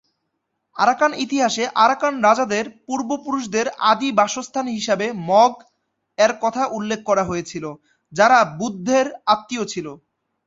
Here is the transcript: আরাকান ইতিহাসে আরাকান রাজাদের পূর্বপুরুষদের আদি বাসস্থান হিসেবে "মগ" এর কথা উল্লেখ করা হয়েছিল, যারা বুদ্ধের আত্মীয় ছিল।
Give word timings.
আরাকান 0.75 1.11
ইতিহাসে 1.17 1.63
আরাকান 1.77 2.13
রাজাদের 2.23 2.65
পূর্বপুরুষদের 2.85 3.67
আদি 3.91 4.09
বাসস্থান 4.11 4.65
হিসেবে 4.69 5.05
"মগ" 5.29 5.53
এর 6.17 6.31
কথা 6.43 6.63
উল্লেখ 6.77 6.99
করা 7.05 7.23
হয়েছিল, 7.23 7.65
যারা 8.13 8.37
বুদ্ধের 8.59 9.05
আত্মীয় 9.27 9.63
ছিল। 9.65 9.87